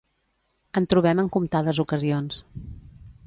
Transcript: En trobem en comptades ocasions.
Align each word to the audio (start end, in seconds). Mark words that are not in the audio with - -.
En 0.81 0.87
trobem 0.93 1.21
en 1.25 1.29
comptades 1.37 1.83
ocasions. 1.85 2.43